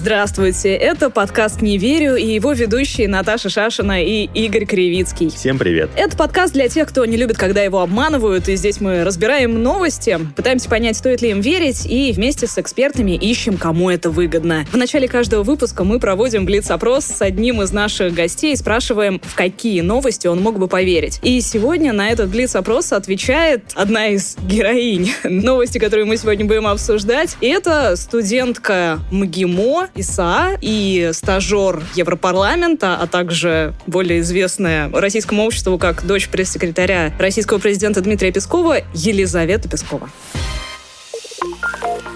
[0.00, 5.28] Здравствуйте, это подкаст «Не верю» и его ведущие Наташа Шашина и Игорь Кривицкий.
[5.28, 5.90] Всем привет.
[5.94, 10.18] Это подкаст для тех, кто не любит, когда его обманывают, и здесь мы разбираем новости,
[10.36, 14.64] пытаемся понять, стоит ли им верить, и вместе с экспертами ищем, кому это выгодно.
[14.72, 19.34] В начале каждого выпуска мы проводим блиц-опрос с одним из наших гостей и спрашиваем, в
[19.34, 21.20] какие новости он мог бы поверить.
[21.22, 27.36] И сегодня на этот блиц-опрос отвечает одна из героинь новости, которые мы сегодня будем обсуждать,
[27.42, 36.06] и это студентка МГИМО, ИСА и стажер Европарламента, а также более известная российскому обществу как
[36.06, 40.08] дочь пресс-секретаря российского президента Дмитрия Пескова Елизавета Пескова.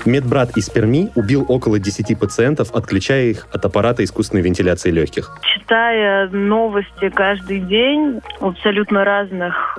[0.05, 5.39] Медбрат из Перми убил около 10 пациентов, отключая их от аппарата искусственной вентиляции легких.
[5.43, 9.79] Читая новости каждый день абсолютно разных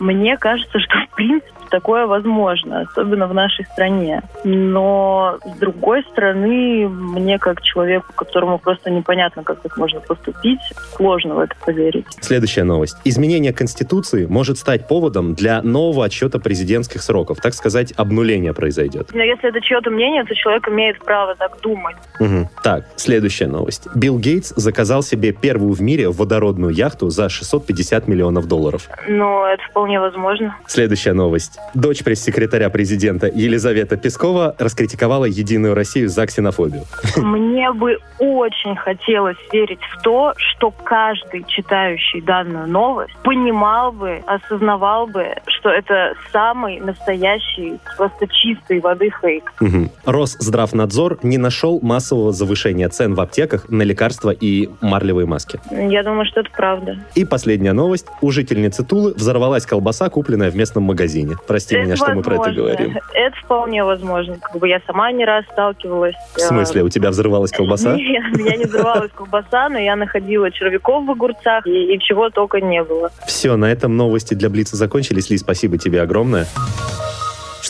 [0.00, 4.22] мне кажется, что в принципе такое возможно, особенно в нашей стране.
[4.44, 10.60] Но, с другой стороны, мне как человеку, которому просто непонятно, как так можно поступить,
[10.96, 12.06] сложно в это поверить.
[12.20, 12.96] Следующая новость.
[13.04, 17.38] Изменение Конституции может стать поводом для нового отсчета президентских сроков.
[17.38, 19.10] Так сказать, обнуление произойдет.
[19.12, 21.96] Но если это чье-то мнение, то человек имеет право так думать.
[22.18, 22.50] Угу.
[22.62, 23.88] Так, следующая новость.
[23.94, 28.88] Билл Гейтс заказал себе первую в мире водородную яхту за 650 миллионов долларов.
[29.08, 30.56] Ну, это вполне возможно.
[30.66, 31.59] Следующая новость.
[31.74, 36.84] Дочь пресс-секретаря президента Елизавета Пескова раскритиковала «Единую Россию» за ксенофобию.
[37.16, 45.06] Мне бы очень хотелось верить в то, что каждый читающий данную новость понимал бы, осознавал
[45.06, 49.52] бы, что это самый настоящий, просто чистой воды фейк.
[49.60, 49.90] Угу.
[50.06, 55.60] Росздравнадзор не нашел массового завышения цен в аптеках на лекарства и марлевые маски.
[55.70, 56.98] Я думаю, что это правда.
[57.14, 58.06] И последняя новость.
[58.20, 61.36] У жительницы Тулы взорвалась колбаса, купленная в местном магазине.
[61.50, 62.30] Прости это меня, что возможно.
[62.30, 62.98] мы про это говорим.
[63.12, 64.38] Это вполне возможно.
[64.40, 66.14] Как бы я сама не раз сталкивалась.
[66.36, 67.96] В смысле, у тебя взрывалась колбаса?
[67.96, 72.30] Нет, у меня не взрывалась колбаса, но я находила червяков в огурцах, и, и чего
[72.30, 73.10] только не было.
[73.26, 75.28] Все, на этом новости для Блица закончились.
[75.28, 76.46] Ли, спасибо тебе огромное.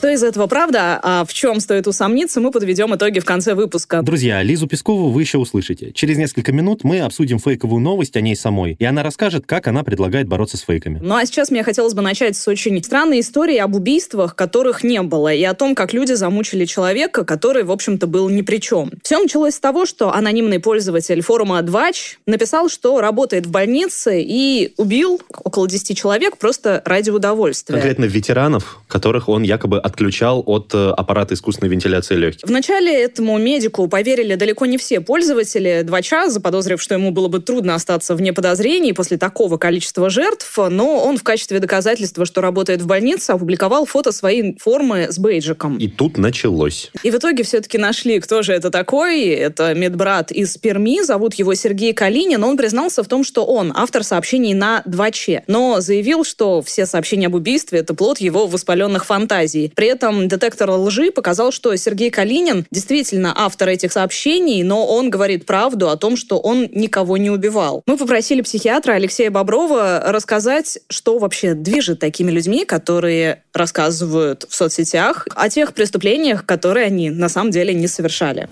[0.00, 4.00] Что из этого правда, а в чем стоит усомниться, мы подведем итоги в конце выпуска.
[4.00, 5.93] Друзья, Лизу Пескову вы еще услышите.
[5.93, 9.83] Через несколько минут мы обсудим фейковую новость о ней самой, и она расскажет, как она
[9.83, 11.00] предлагает бороться с фейками.
[11.03, 15.03] Ну а сейчас мне хотелось бы начать с очень странной истории об убийствах, которых не
[15.03, 18.93] было, и о том, как люди замучили человека, который, в общем-то, был ни при чем.
[19.03, 24.72] Все началось с того, что анонимный пользователь форума «Двач» написал, что работает в больнице и
[24.78, 27.75] убил около 10 человек просто ради удовольствия.
[27.75, 32.48] Конкретно ветеранов, которых он якобы отключал от э, аппарата искусственной вентиляции легких.
[32.48, 37.74] Вначале этому медику поверили далеко не все пользователи Двача, заподозрив, что ему было бы трудно
[37.74, 42.86] остаться вне подозрений после такого количества жертв, но он в качестве доказательства, что работает в
[42.86, 45.76] больнице, опубликовал фото своей формы с бейджиком.
[45.78, 46.90] И тут началось.
[47.02, 49.28] И в итоге все-таки нашли, кто же это такой.
[49.28, 52.42] Это медбрат из Перми, зовут его Сергей Калинин.
[52.44, 57.26] Он признался в том, что он автор сообщений на Дваче, но заявил, что все сообщения
[57.26, 59.72] об убийстве— это плод его воспаленных фантазий.
[59.80, 65.46] При этом детектор лжи показал, что Сергей Калинин действительно автор этих сообщений, но он говорит
[65.46, 67.82] правду о том, что он никого не убивал.
[67.86, 75.26] Мы попросили психиатра Алексея Боброва рассказать, что вообще движет такими людьми, которые рассказывают в соцсетях
[75.34, 78.50] о тех преступлениях, которые они на самом деле не совершали.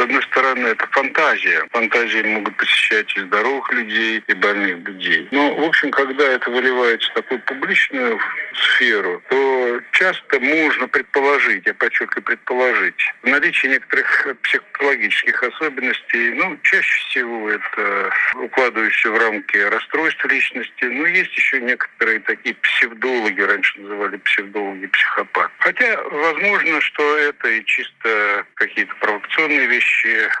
[0.00, 1.62] С одной стороны, это фантазия.
[1.72, 5.28] Фантазии могут посещать и здоровых людей, и больных людей.
[5.30, 8.18] Но, в общем, когда это выливается в такую публичную
[8.54, 12.94] сферу, то часто можно предположить, я подчеркиваю, предположить,
[13.24, 16.32] наличие некоторых психологических особенностей.
[16.32, 20.84] Ну, чаще всего это укладывающие в рамки расстройства личности.
[20.84, 25.50] Но есть еще некоторые такие псевдологи, раньше называли псевдологи психопат.
[25.58, 29.89] Хотя, возможно, что это и чисто какие-то провокационные вещи,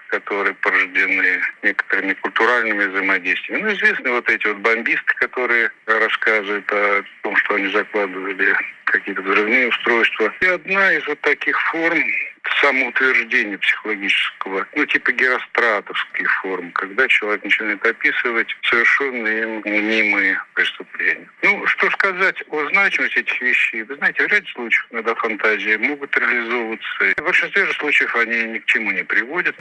[0.08, 3.62] которые порождены некоторыми культуральными взаимодействиями.
[3.62, 9.68] Ну, известны вот эти вот бомбисты, которые рассказывают о том, что они закладывали какие-то взрывные
[9.68, 10.32] устройства.
[10.40, 12.02] И одна из вот таких форм
[12.60, 21.28] самоутверждения психологического, ну, типа геростратовские формы, когда человек начинает описывать совершенные им мнимые преступления.
[21.42, 23.82] Ну, что сказать о значимости этих вещей?
[23.82, 26.88] Вы знаете, в ряде случаев иногда фантазии могут реализовываться.
[27.16, 29.56] В большинстве же случаев они ни к чему не приводят.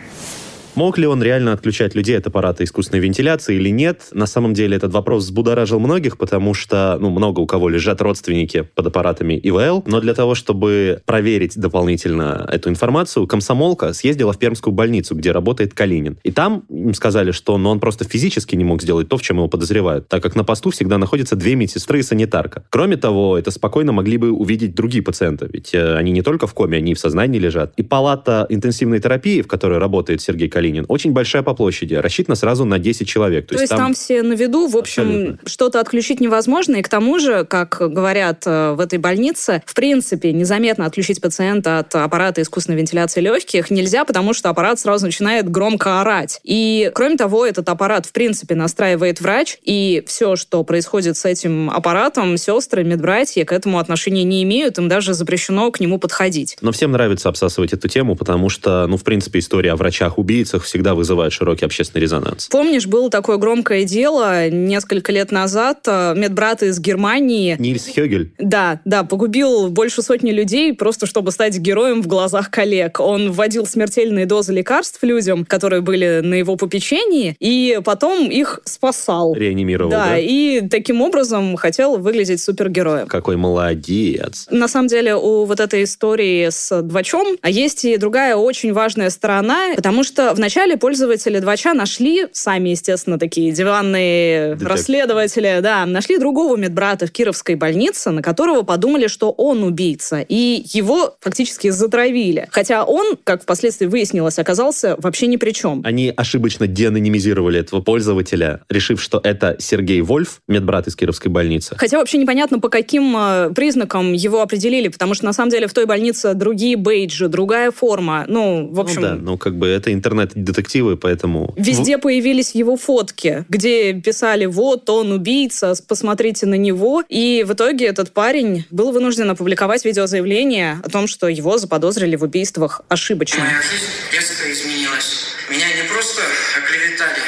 [0.76, 4.08] Мог ли он реально отключать людей от аппарата искусственной вентиляции или нет?
[4.12, 8.62] На самом деле этот вопрос взбудоражил многих, потому что, ну, много у кого лежат родственники
[8.76, 14.74] под аппаратами ИВЛ, но для того, чтобы проверить дополнительно эту информацию, комсомолка съездила в Пермскую
[14.74, 16.18] больницу, где работает Калинин.
[16.24, 19.38] И там им сказали, что ну, он просто физически не мог сделать то, в чем
[19.38, 22.64] его подозревают, так как на посту всегда находятся две медсестры и санитарка.
[22.70, 26.54] Кроме того, это спокойно могли бы увидеть другие пациенты, ведь э, они не только в
[26.54, 27.74] коме, они и в сознании лежат.
[27.76, 32.66] И палата интенсивной терапии, в которой работает Сергей Калинин, очень большая по площади, рассчитана сразу
[32.66, 33.48] на 10 человек.
[33.48, 33.80] То, то есть там...
[33.80, 38.44] там все на виду, в общем, что-то отключить невозможно, и к тому же, как говорят
[38.46, 44.06] э, в этой больнице, в принципе, незаметно отключить пациента от аппарата искусственной вентиляции легких нельзя,
[44.06, 46.40] потому что аппарат сразу начинает громко орать.
[46.44, 51.70] И, кроме того, этот аппарат, в принципе, настраивает врач, и все, что происходит с этим
[51.70, 56.58] аппаратом, сестры, медбратья к этому отношения не имеют, им даже запрещено к нему подходить.
[56.62, 60.96] Но всем нравится обсасывать эту тему, потому что, ну, в принципе, история о врачах-убийцах всегда
[60.96, 62.48] вызывает широкий общественный резонанс.
[62.48, 67.56] Помнишь, было такое громкое дело несколько лет назад, э, медбрат из Германии...
[67.60, 68.32] Нильс Хёгель?
[68.40, 73.00] Да, да, погубил больше сотни людей просто чтобы стать героем в глазах коллег.
[73.00, 79.34] Он вводил смертельные дозы лекарств людям, которые были на его попечении, и потом их спасал.
[79.36, 80.06] Реанимировал, да?
[80.10, 83.08] Да, и таким образом хотел выглядеть супергероем.
[83.08, 84.48] Какой молодец.
[84.50, 89.10] На самом деле у вот этой истории с Двачом а есть и другая очень важная
[89.10, 94.68] сторона, потому что вначале пользователи Двача нашли, сами, естественно, такие диванные Детектив.
[94.68, 100.64] расследователи, да, нашли другого медбрата в Кировской больнице, на которого подумали, что он убийца, и
[100.74, 102.48] его фактически затравили.
[102.52, 105.82] Хотя он, как впоследствии выяснилось, оказался вообще ни при чем.
[105.86, 111.76] Они ошибочно деанонимизировали этого пользователя, решив, что это Сергей Вольф, медбрат из Кировской больницы.
[111.78, 115.74] Хотя вообще непонятно, по каким э, признакам его определили, потому что на самом деле в
[115.74, 118.26] той больнице другие бейджи, другая форма.
[118.28, 119.02] Ну, в общем...
[119.02, 119.92] Ну да, ну как бы это
[120.36, 121.54] интернет-детективы, поэтому...
[121.58, 127.04] Везде появились его фотки, где писали, вот он убийца, посмотрите на него.
[127.10, 132.24] И в итоге этот парень был вынужден опубликовать видеозаявление о том, что его заподозрили в
[132.24, 133.40] убийствах ошибочно.
[133.40, 135.26] Моя жизнь резко изменилась.
[135.50, 136.22] Меня не просто
[136.58, 137.22] оклеветали,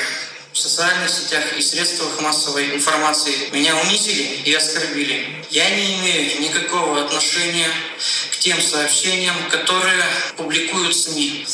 [0.53, 5.25] в социальных сетях и средствах массовой информации меня унизили и оскорбили.
[5.49, 7.69] Я не имею никакого отношения
[8.31, 10.03] к тем сообщениям, которые
[10.35, 11.45] публикуют СМИ.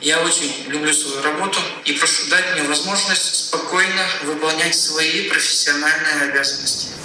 [0.00, 6.97] Я очень люблю свою работу и прошу дать мне возможность спокойно выполнять свои профессиональные обязанности.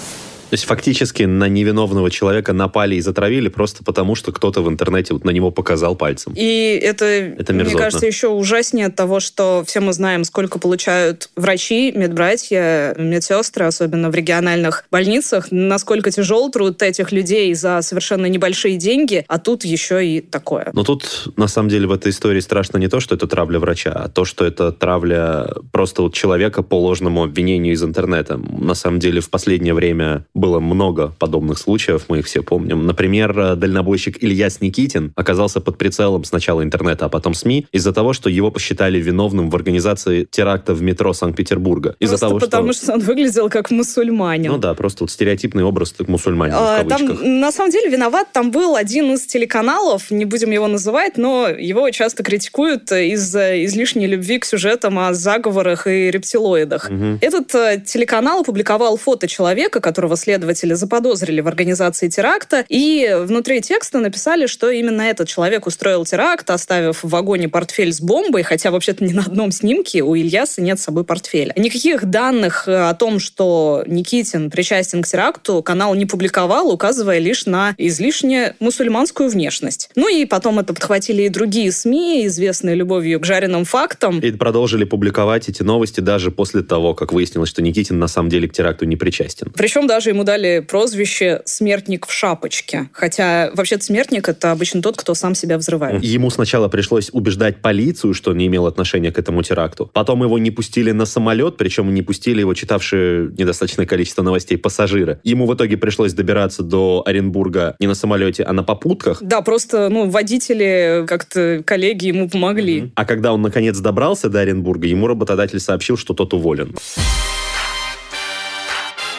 [0.50, 5.14] То есть фактически на невиновного человека напали и затравили просто потому, что кто-то в интернете
[5.14, 6.32] вот на него показал пальцем.
[6.36, 11.30] И это, это мне кажется, еще ужаснее от того, что все мы знаем, сколько получают
[11.36, 18.76] врачи, медбратья, медсестры, особенно в региональных больницах, насколько тяжел труд этих людей за совершенно небольшие
[18.76, 20.70] деньги, а тут еще и такое.
[20.72, 23.92] Но тут, на самом деле, в этой истории страшно не то, что это травля врача,
[23.92, 28.36] а то, что это травля просто вот человека по ложному обвинению из интернета.
[28.36, 32.86] На самом деле, в последнее время было много подобных случаев, мы их все помним.
[32.86, 38.28] Например, дальнобойщик Ильяс Никитин оказался под прицелом сначала интернета, а потом СМИ из-за того, что
[38.28, 41.96] его посчитали виновным в организации теракта в метро Санкт-Петербурга.
[41.98, 42.82] Из-за того, потому что...
[42.82, 44.50] что он выглядел как мусульманин.
[44.52, 47.20] Ну да, просто вот стереотипный образ мусульманина а, в кавычках.
[47.20, 51.48] Там, на самом деле виноват там был один из телеканалов, не будем его называть, но
[51.48, 56.90] его часто критикуют из-за излишней любви к сюжетам о заговорах и рептилоидах.
[56.90, 57.18] Угу.
[57.22, 63.98] Этот э, телеканал опубликовал фото человека, которого следователи заподозрили в организации теракта, и внутри текста
[63.98, 69.04] написали, что именно этот человек устроил теракт, оставив в вагоне портфель с бомбой, хотя вообще-то
[69.04, 71.52] ни на одном снимке у Ильяса нет с собой портфеля.
[71.56, 77.46] Никаких данных э, о том, что Никитин причастен к теракту, канал не публиковал, указывая лишь
[77.46, 79.90] на излишне мусульманскую внешность.
[79.94, 84.20] Ну и потом это подхватили и другие СМИ, известные любовью к жареным фактам.
[84.20, 88.48] И продолжили публиковать эти новости даже после того, как выяснилось, что Никитин на самом деле
[88.48, 89.52] к теракту не причастен.
[89.54, 92.88] Причем даже ему дали прозвище «смертник в шапочке».
[92.92, 96.02] Хотя вообще-то смертник— это обычно тот, кто сам себя взрывает.
[96.02, 99.90] Ему сначала пришлось убеждать полицию, что не имел отношения к этому теракту.
[99.92, 105.20] Потом его не пустили на самолет, причем не пустили его читавшие недостаточное количество новостей пассажиры.
[105.24, 109.18] Ему в итоге пришлось добираться до Оренбурга не на самолете, а на попутках.
[109.20, 112.92] Да, просто ну, водители, как-то коллеги ему помогли.
[112.94, 116.74] А когда он наконец добрался до Оренбурга, ему работодатель сообщил, что тот уволен.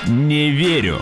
[0.08, 1.02] Не верю.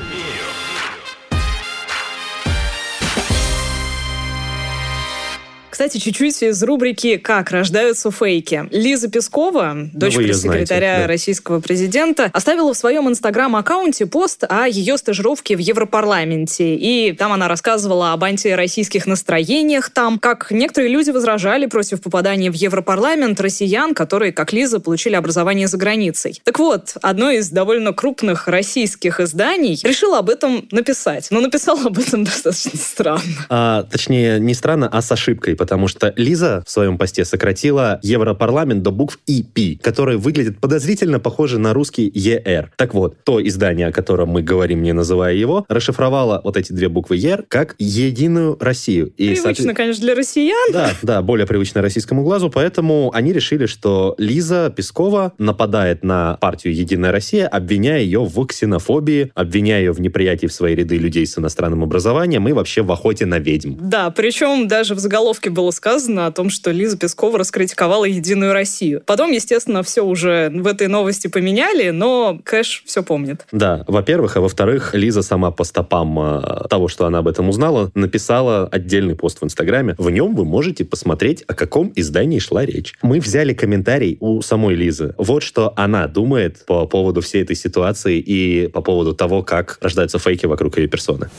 [5.83, 8.69] Кстати, чуть-чуть из рубрики «Как рождаются фейки».
[8.71, 11.07] Лиза Пескова, дочь её пресс-секретаря да.
[11.07, 16.75] российского президента, оставила в своем инстаграм-аккаунте пост о ее стажировке в Европарламенте.
[16.75, 22.53] И там она рассказывала об антироссийских настроениях там, как некоторые люди возражали против попадания в
[22.53, 26.39] Европарламент россиян, которые, как Лиза, получили образование за границей.
[26.45, 31.27] Так вот, одно из довольно крупных российских изданий решило об этом написать.
[31.29, 33.21] Но написал об этом достаточно странно.
[33.49, 38.81] А, точнее, не странно, а с ошибкой, потому что Лиза в своем посте сократила Европарламент
[38.83, 42.67] до букв EP, которые выглядят подозрительно похожи на русский ER.
[42.77, 46.89] Так вот, то издание, о котором мы говорим, не называя его, расшифровало вот эти две
[46.89, 49.07] буквы ER как «Единую Россию».
[49.17, 50.71] И, Привычно, соответ- конечно, для россиян.
[50.71, 56.75] Да, да, более привычно российскому глазу, поэтому они решили, что Лиза Пескова нападает на партию
[56.75, 61.37] «Единая Россия», обвиняя ее в ксенофобии, обвиняя ее в неприятии в свои ряды людей с
[61.37, 63.73] иностранным образованием и вообще в охоте на ведьм.
[63.79, 69.01] Да, причем даже в заголовке было сказано о том, что Лиза Пескова раскритиковала «Единую Россию».
[69.05, 73.45] Потом, естественно, все уже в этой новости поменяли, но Кэш все помнит.
[73.51, 77.91] Да, во-первых, а во-вторых, Лиза сама по стопам э, того, что она об этом узнала,
[77.95, 79.95] написала отдельный пост в Инстаграме.
[79.97, 82.93] В нем вы можете посмотреть, о каком издании шла речь.
[83.01, 85.13] Мы взяли комментарий у самой Лизы.
[85.17, 90.19] Вот что она думает по поводу всей этой ситуации и по поводу того, как рождаются
[90.19, 91.29] фейки вокруг ее персоны.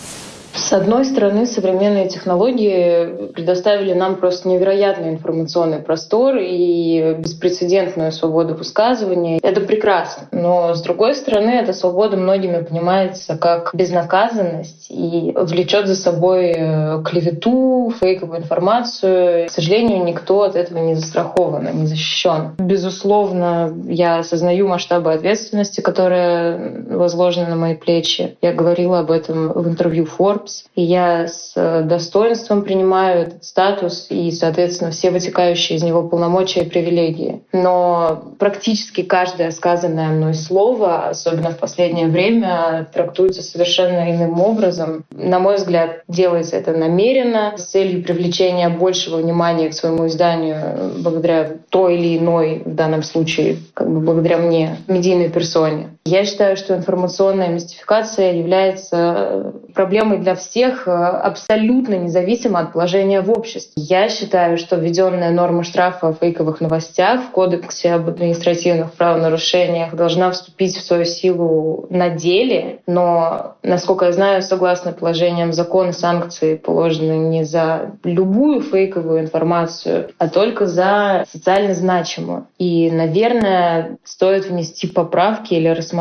[0.54, 9.40] С одной стороны, современные технологии предоставили нам просто невероятный информационный простор и беспрецедентную свободу высказывания.
[9.42, 10.28] Это прекрасно.
[10.30, 17.02] Но, с другой стороны, эта свобода многими понимается как безнаказанность и влечет за собой э,
[17.04, 19.48] клевету, фейковую информацию.
[19.48, 22.54] К сожалению, никто от этого не застрахован, не защищен.
[22.58, 28.36] Безусловно, я осознаю масштабы ответственности, которая возложена на мои плечи.
[28.40, 30.43] Я говорила об этом в интервью Forbes.
[30.74, 36.60] И я с э, достоинством принимаю этот статус и, соответственно, все вытекающие из него полномочия
[36.60, 37.42] и привилегии.
[37.52, 45.04] Но практически каждое сказанное мной слово, особенно в последнее время, трактуется совершенно иным образом.
[45.10, 50.90] На мой взгляд, делается это намеренно, с целью привлечения большего внимания к своему изданию э,
[50.98, 55.88] благодаря той или иной, в данном случае, как бы благодаря мне, медийной персоне.
[56.06, 63.22] Я считаю, что информационная мистификация является э, проблемой для всех, э, абсолютно независимо от положения
[63.22, 63.72] в обществе.
[63.82, 70.30] Я считаю, что введенная норма штрафа о фейковых новостях в Кодексе об административных правонарушениях должна
[70.30, 77.14] вступить в свою силу на деле, но, насколько я знаю, согласно положениям закона, санкции положены
[77.14, 82.46] не за любую фейковую информацию, а только за социально значимую.
[82.58, 85.93] И, наверное, стоит внести поправки или рассмотреть,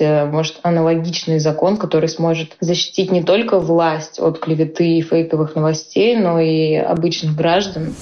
[0.00, 6.16] э, может, аналогичный закон, который сможет защитить не только власть от клеветы и фейковых новостей,
[6.16, 7.94] но и обычных граждан.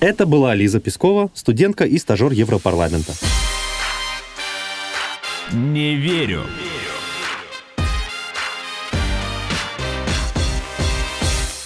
[0.00, 3.12] Это была Лиза Пескова, студентка и стажер Европарламента.
[5.52, 6.42] Не верю.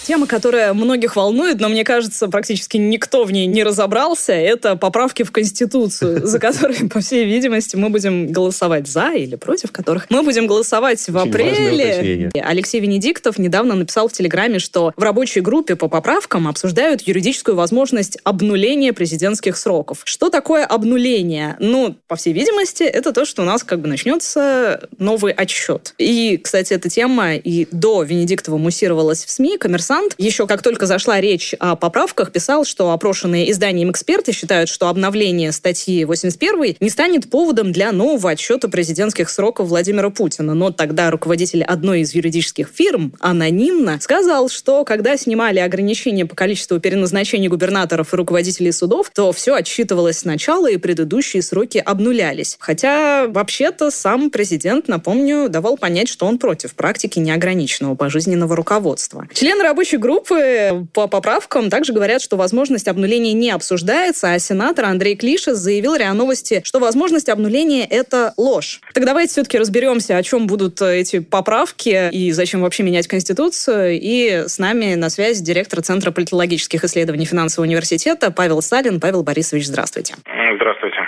[0.07, 5.23] Тема, которая многих волнует, но мне кажется, практически никто в ней не разобрался, это поправки
[5.23, 10.05] в Конституцию, за которые, по всей видимости, мы будем голосовать за или против которых.
[10.09, 12.31] Мы будем голосовать в апреле.
[12.41, 18.17] Алексей Венедиктов недавно написал в Телеграме, что в рабочей группе по поправкам обсуждают юридическую возможность
[18.23, 20.03] обнуления президентских сроков.
[20.05, 21.57] Что такое обнуление?
[21.59, 25.95] Ну, по всей видимости, это то, что у нас как бы начнется новый отсчет.
[25.97, 29.57] И, кстати, эта тема и до Венедиктова муссировалась в СМИ.
[29.57, 34.87] Коммерсант еще как только зашла речь о поправках, писал, что опрошенные изданием эксперты считают, что
[34.87, 40.53] обновление статьи 81 не станет поводом для нового отсчета президентских сроков Владимира Путина.
[40.53, 46.79] Но тогда руководитель одной из юридических фирм анонимно сказал, что когда снимали ограничения по количеству
[46.79, 52.57] переназначений губернаторов и руководителей судов, то все отсчитывалось сначала и предыдущие сроки обнулялись.
[52.59, 59.27] Хотя вообще-то сам президент, напомню, давал понять, что он против практики неограниченного пожизненного руководства.
[59.33, 65.15] Члены рабочей группы по поправкам также говорят, что возможность обнуления не обсуждается, а сенатор Андрей
[65.15, 68.81] Клишес заявил РИА Новости, что возможность обнуления— это ложь.
[68.93, 73.99] Так давайте все-таки разберемся, о чем будут эти поправки и зачем вообще менять Конституцию.
[74.01, 78.99] И с нами на связи директор Центра политологических исследований финансового университета Павел Салин.
[78.99, 80.15] Павел Борисович, здравствуйте.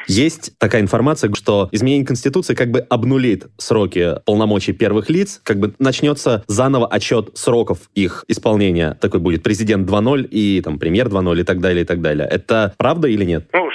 [0.08, 5.74] Есть такая информация, что изменение Конституции как бы обнулит сроки полномочий первых лиц, как бы
[5.79, 8.98] начнется заново отчет сроков их исполнения.
[9.01, 12.27] Такой будет президент 2.0 и там премьер 2.0 и так далее, и так далее.
[12.27, 13.48] Это правда или нет?
[13.53, 13.69] Ну,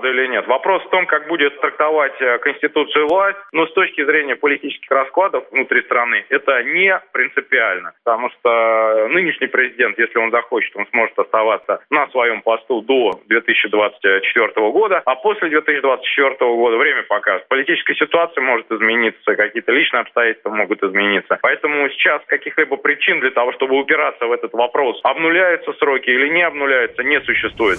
[0.00, 0.08] правда?
[0.10, 0.46] или нет.
[0.46, 5.44] Вопрос в том, как будет трактовать э, Конституцию власть, но с точки зрения политических раскладов
[5.50, 11.80] внутри страны это не принципиально, потому что нынешний президент, если он захочет, он сможет оставаться
[11.90, 17.46] на своем посту до 2024 года, а после 2024 года время покажет.
[17.48, 21.38] Политическая ситуация может измениться, какие-то личные обстоятельства могут измениться.
[21.42, 26.42] Поэтому сейчас каких-либо причин для того, чтобы упираться в этот вопрос, обнуляются сроки или не
[26.42, 27.78] обнуляются, не существует.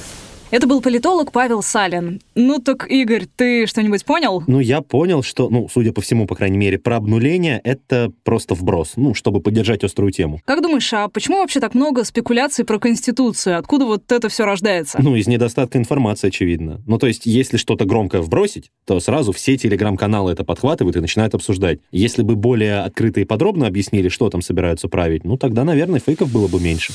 [0.52, 2.20] Это был политолог Павел Салин.
[2.36, 4.44] Ну так, Игорь, ты что-нибудь понял?
[4.48, 8.54] Ну, я понял, что, ну, судя по всему, по крайней мере, про обнуление это просто
[8.54, 10.42] вброс, ну, чтобы поддержать острую тему.
[10.44, 13.58] Как думаешь, а почему вообще так много спекуляций про Конституцию?
[13.58, 15.02] Откуда вот это все рождается?
[15.02, 16.82] Ну, из недостатка информации, очевидно.
[16.86, 21.34] Ну, то есть, если что-то громкое вбросить, то сразу все телеграм-каналы это подхватывают и начинают
[21.34, 21.80] обсуждать.
[21.94, 26.30] Если бы более открыто и подробно объяснили, что там собираются править, ну, тогда, наверное, фейков
[26.30, 26.92] было бы меньше.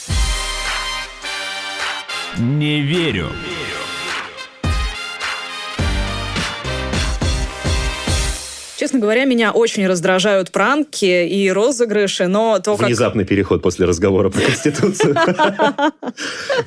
[2.38, 3.30] Не верю.
[8.76, 12.86] Честно говоря, меня очень раздражают пранки и розыгрыши, но то, как...
[12.86, 15.16] Внезапный переход после разговора про Конституцию.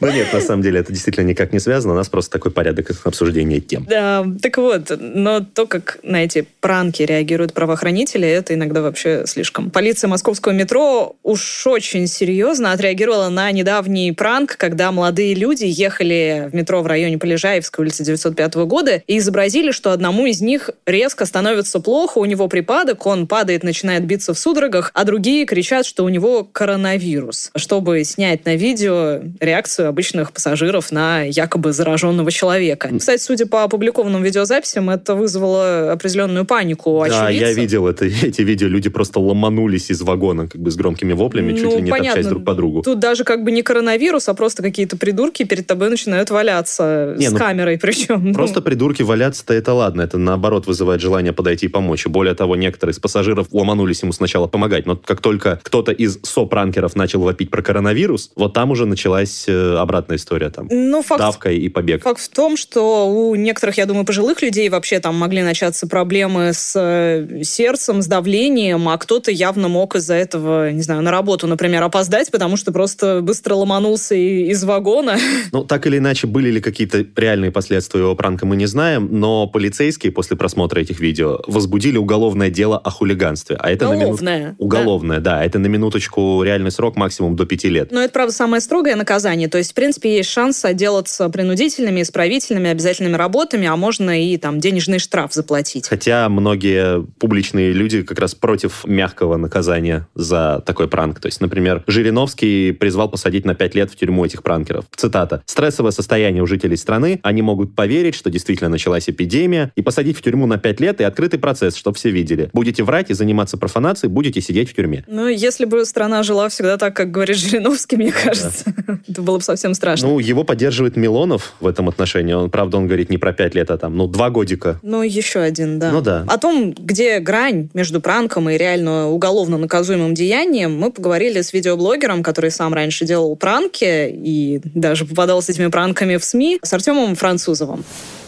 [0.01, 2.91] Ну нет, на самом деле это действительно никак не связано, у нас просто такой порядок
[3.03, 3.85] обсуждения тем.
[3.89, 9.71] Да, так вот, но то, как на эти пранки реагируют правоохранители, это иногда вообще слишком.
[9.71, 16.55] Полиция московского метро уж очень серьезно отреагировала на недавний пранк, когда молодые люди ехали в
[16.55, 21.79] метро в районе Полежаевской улицы 905 года и изобразили, что одному из них резко становится
[21.79, 26.05] плохо, плохо, у него припадок, он падает, начинает биться в судорогах, а другие кричат, что
[26.05, 32.89] у него коронавирус, чтобы снять на видео реакцию обычных пассажиров на якобы зараженного человека.
[32.97, 38.43] Кстати, судя по опубликованным видеозаписям, это вызвало определенную панику у Да, я видел это, эти
[38.43, 41.91] видео, люди просто ломанулись из вагона как бы с громкими воплями, ну, чуть ли не
[41.91, 42.11] понятно.
[42.11, 42.81] топчась друг по другу.
[42.81, 47.27] Тут даже как бы не коронавирус, а просто какие-то придурки перед тобой начинают валяться не,
[47.27, 48.33] с ну, камерой причем.
[48.33, 48.65] Просто ну.
[48.65, 52.05] придурки валяться-то это ладно, это наоборот вызывает желание подойти и помочь помочь.
[52.05, 54.85] И более того, некоторые из пассажиров ломанулись ему сначала помогать.
[54.85, 59.75] Но как только кто-то из сопранкеров начал вопить про коронавирус, вот там уже началась э,
[59.75, 60.49] обратная история.
[60.49, 62.03] Там, ну, факт, давка и побег.
[62.03, 66.51] Факт в том, что у некоторых, я думаю, пожилых людей вообще там могли начаться проблемы
[66.53, 71.47] с э, сердцем, с давлением, а кто-то явно мог из-за этого, не знаю, на работу,
[71.47, 75.17] например, опоздать, потому что просто быстро ломанулся из вагона.
[75.51, 79.47] Ну, так или иначе, были ли какие-то реальные последствия его пранка, мы не знаем, но
[79.47, 83.55] полицейские после просмотра этих видео возбудили возбудили уголовное дело о хулиганстве.
[83.57, 84.37] А это уголовное.
[84.37, 84.55] На мину...
[84.57, 85.37] Уголовное, да.
[85.37, 85.45] да.
[85.45, 87.91] Это на минуточку реальный срок максимум до пяти лет.
[87.91, 89.47] Но это, правда, самое строгое наказание.
[89.47, 94.59] То есть, в принципе, есть шанс отделаться принудительными, исправительными, обязательными работами, а можно и там
[94.59, 95.87] денежный штраф заплатить.
[95.87, 101.21] Хотя многие публичные люди как раз против мягкого наказания за такой пранк.
[101.21, 104.83] То есть, например, Жириновский призвал посадить на пять лет в тюрьму этих пранкеров.
[104.97, 105.43] Цитата.
[105.45, 107.21] «Стрессовое состояние у жителей страны.
[107.23, 111.05] Они могут поверить, что действительно началась эпидемия, и посадить в тюрьму на пять лет и
[111.05, 112.49] открытый процесс процесс, чтобы все видели.
[112.53, 115.03] Будете врать и заниматься профанацией, будете сидеть в тюрьме.
[115.07, 118.99] Ну, если бы страна жила всегда так, как говорит Жириновский, мне кажется, да.
[119.07, 120.07] это было бы совсем страшно.
[120.07, 122.33] Ну, его поддерживает Милонов в этом отношении.
[122.33, 124.79] Он, правда, он говорит не про пять лет, а там, ну, два годика.
[124.81, 125.91] Ну, еще один, да.
[125.91, 126.25] Ну, да.
[126.27, 132.23] О том, где грань между пранком и реально уголовно наказуемым деянием, мы поговорили с видеоблогером,
[132.23, 137.15] который сам раньше делал пранки и даже попадал с этими пранками в СМИ, с Артемом
[137.15, 137.83] Французовым.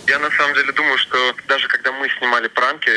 [0.08, 2.92] Я на самом деле думаю, что даже когда мы снимали пранки,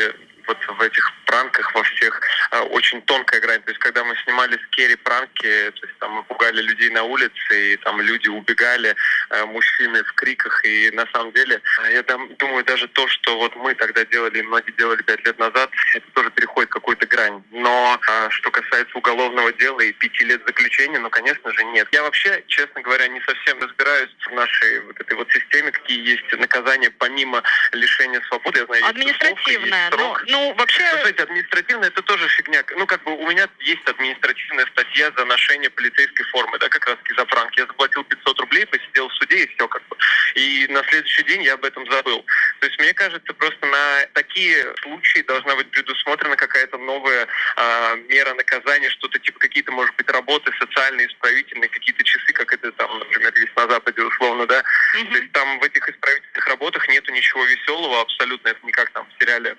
[0.47, 3.61] вот в этих пранках во всех э, очень тонкая грань.
[3.61, 7.03] То есть, когда мы снимали с Керри пранки, то есть там мы пугали людей на
[7.03, 8.95] улице, и там люди убегали,
[9.29, 13.37] э, мужчины в криках, и на самом деле, э, я там, думаю, даже то, что
[13.37, 17.43] вот мы тогда делали, и многие делали пять лет назад, это тоже переходит какую-то грань.
[17.51, 21.87] Но что касается уголовного дела и пяти лет заключения, ну, конечно же, нет.
[21.91, 26.31] Я вообще, честно говоря, не совсем разбираюсь в нашей вот этой вот системе, какие есть
[26.39, 28.59] наказания помимо лишения свободы.
[28.59, 29.89] Я знаю, Административное.
[29.91, 30.83] Ну, ну, вообще...
[31.01, 32.61] Знаете, административное это тоже фигня.
[32.75, 36.97] Ну, как бы у меня есть административная статья за ношение полицейской формы, да, как раз
[37.15, 37.57] за пранк.
[37.57, 39.95] Я заплатил 500 рублей, посидел в суде и все как бы.
[40.35, 42.25] И на следующий день я об этом забыл.
[42.59, 48.33] То есть, мне кажется, просто на такие случаи должна быть предусмотрена какая-то новая э, мера
[48.33, 53.31] наказания, что-то типа какие-то, может быть, работы социальные, исправительные, какие-то часы, как это там, например,
[53.37, 54.59] есть на Западе условно, да.
[54.59, 55.11] Mm-hmm.
[55.11, 58.49] То есть там в этих исправительных работах нету ничего веселого абсолютно.
[58.49, 59.55] Это не как там в сериале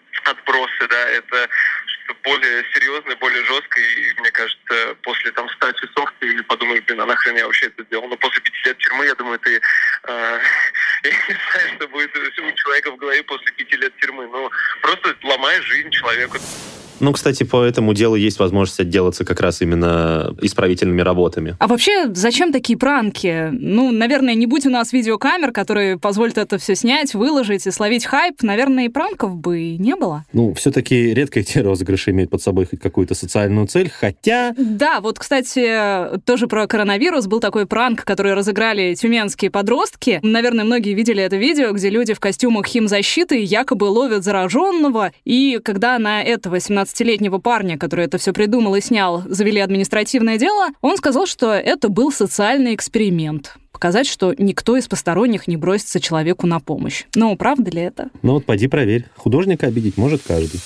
[0.67, 1.49] «Отбросы», да, это
[2.05, 3.85] что более серьезное, более жесткое.
[3.85, 7.83] И мне кажется, после там 100 часов ты подумаешь, блин, а нахрен я вообще это
[7.85, 8.09] сделал.
[8.09, 9.61] Но после пяти лет тюрьмы, я думаю, ты...
[10.05, 10.41] Э,
[11.05, 14.27] я не знаю, что будет у человека в голове после пяти лет тюрьмы.
[14.29, 14.51] Ну,
[14.83, 16.39] просто ломаешь жизнь человеку.
[17.01, 21.57] Ну, кстати, по этому делу есть возможность отделаться как раз именно исправительными работами.
[21.59, 23.51] А вообще, зачем такие пранки?
[23.53, 28.07] Ну, наверное, не будь у нас видеокамер, которые позволят это все снять, выложить и словить
[28.07, 30.25] хайп, наверное, и пранков бы не было.
[30.33, 34.55] Ну, все-таки редко эти розыгрыши имеют под собой хоть какую-то социальную цель, хотя...
[34.57, 40.21] Да, вот, кстати, тоже про коронавирус был такой пранк, который разыграли тюменские подростки.
[40.23, 45.99] Наверное, многие видели это видео, где люди в костюмах химзащиты якобы ловят зараженного, и когда
[45.99, 51.27] на этого 17-летнего парня, который это все придумал и снял, завели административное дело, он сказал,
[51.27, 57.05] что это был социальный эксперимент показать, что никто из посторонних не бросится человеку на помощь.
[57.15, 58.09] Но правда ли это?
[58.23, 59.05] Ну вот пойди проверь.
[59.17, 60.61] Художника обидеть может каждый.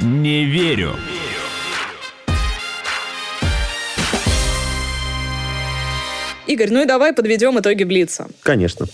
[0.00, 0.94] Не верю.
[6.46, 8.28] Игорь, ну и давай подведем итоги Блица.
[8.42, 8.86] Конечно.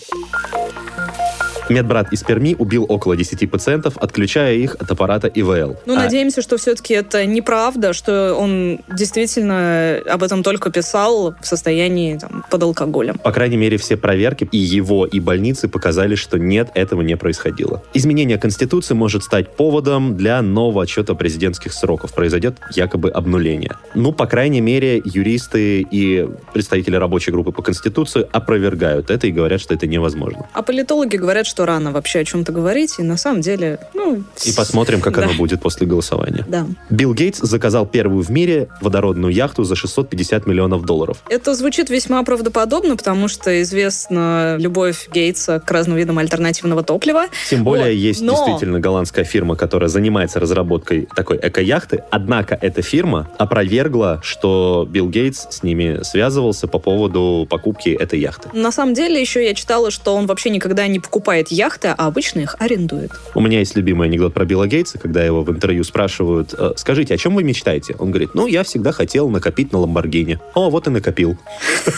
[1.69, 5.77] Медбрат из Перми убил около 10 пациентов, отключая их от аппарата ИВЛ.
[5.85, 5.97] Ну, а...
[5.97, 12.45] надеемся, что все-таки это неправда, что он действительно об этом только писал в состоянии там,
[12.49, 13.17] под алкоголем.
[13.17, 17.83] По крайней мере, все проверки и его, и больницы показали, что нет, этого не происходило.
[17.93, 22.13] Изменение Конституции может стать поводом для нового отчета президентских сроков.
[22.13, 23.77] Произойдет якобы обнуление.
[23.93, 29.61] Ну, по крайней мере, юристы и представители рабочей группы по Конституции опровергают это и говорят,
[29.61, 30.47] что это невозможно.
[30.53, 34.23] А политологи говорят, что что рано вообще о чем-то говорить, и на самом деле, ну...
[34.45, 35.23] И посмотрим, как да.
[35.23, 36.45] оно будет после голосования.
[36.47, 36.67] Да.
[36.91, 41.23] Билл Гейтс заказал первую в мире водородную яхту за 650 миллионов долларов.
[41.27, 47.25] Это звучит весьма правдоподобно, потому что известна любовь Гейтса к разным видам альтернативного топлива.
[47.49, 48.01] Тем более вот.
[48.01, 48.33] есть Но...
[48.33, 55.47] действительно голландская фирма, которая занимается разработкой такой эко-яхты, однако эта фирма опровергла, что Билл Гейтс
[55.49, 58.49] с ними связывался по поводу покупки этой яхты.
[58.53, 62.07] На самом деле еще я читала, что он вообще никогда не покупает покупает яхты, а
[62.07, 63.11] обычно их арендует.
[63.35, 67.13] У меня есть любимый анекдот про Билла Гейтса, когда его в интервью спрашивают, «Э, скажите,
[67.13, 67.95] о чем вы мечтаете?
[67.99, 70.39] Он говорит, ну, я всегда хотел накопить на Ламборгини.
[70.53, 71.37] О, вот и накопил.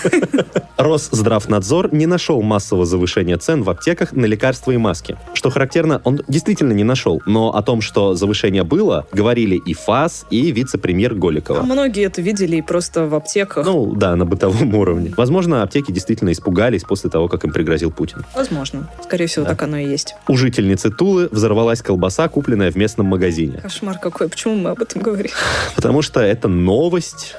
[0.80, 5.18] Росздравнадзор не нашел массового завышения цен в аптеках на лекарства и маски.
[5.34, 10.26] Что характерно, он действительно не нашел, но о том, что завышение было, говорили и ФАС,
[10.30, 11.60] и вице-премьер Голикова.
[11.60, 13.66] А многие это видели и просто в аптеках.
[13.66, 15.14] Ну, да, на бытовом уровне.
[15.18, 18.26] Возможно, аптеки действительно испугались после того, как им пригрозил Путин.
[18.34, 18.90] Возможно.
[19.04, 19.50] Скорее всего, да.
[19.50, 20.16] так оно и есть.
[20.28, 23.60] У жительницы Тулы взорвалась колбаса, купленная в местном магазине.
[23.62, 24.30] Кошмар какой.
[24.30, 25.32] Почему мы об этом говорим?
[25.76, 27.36] Потому что это новость.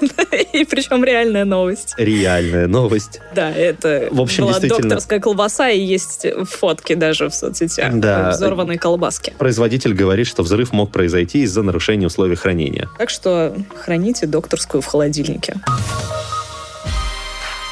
[0.52, 1.94] И причем реальная новость.
[1.96, 3.20] Реальная новость.
[3.34, 4.90] Да, это в общем, была действительно...
[4.90, 8.30] докторская колбаса, и есть фотки даже в соцсетях да.
[8.30, 9.34] взорванной колбаски.
[9.38, 12.88] Производитель говорит, что взрыв мог произойти из-за нарушения условий хранения.
[12.98, 15.54] Так что храните докторскую в холодильнике.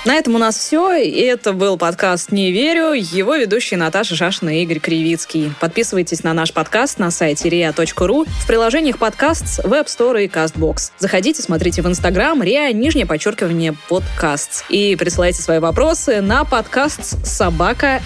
[0.09, 0.91] На этом у нас все.
[0.93, 2.95] Это был подкаст «Не верю».
[2.95, 5.53] Его ведущие Наташа Шашина и Игорь Кривицкий.
[5.61, 10.93] Подписывайтесь на наш подкаст на сайте ria.ru, в приложениях подкаст, Web Store и CastBox.
[10.99, 14.65] Заходите, смотрите в Инстаграм ria, нижнее подчеркивание, подкаст.
[14.71, 18.01] И присылайте свои вопросы на подкаст собака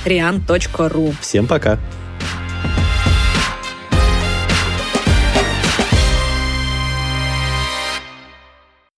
[1.20, 1.78] Всем пока.